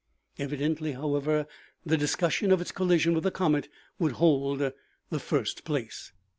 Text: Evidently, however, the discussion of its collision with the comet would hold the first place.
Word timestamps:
Evidently, 0.39 0.93
however, 0.93 1.45
the 1.85 1.95
discussion 1.95 2.51
of 2.51 2.59
its 2.59 2.71
collision 2.71 3.13
with 3.13 3.23
the 3.23 3.29
comet 3.29 3.69
would 3.99 4.13
hold 4.13 4.73
the 5.11 5.19
first 5.19 5.63
place. 5.63 6.11